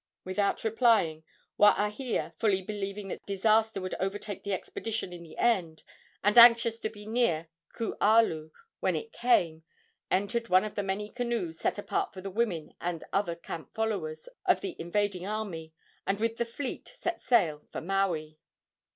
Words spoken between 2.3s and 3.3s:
fully believing that